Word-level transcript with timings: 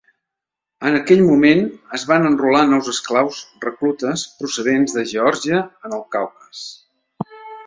En 0.91 0.95
aquell 0.99 1.19
moment 1.25 1.59
es 1.97 2.05
van 2.11 2.25
enrolar 2.29 2.63
nous 2.71 2.89
esclaus 2.93 3.43
reclutes 3.67 4.25
procedents 4.41 4.97
de 4.97 5.05
Geòrgia 5.13 5.61
en 5.91 5.97
el 6.01 6.03
Caucas. 6.19 6.65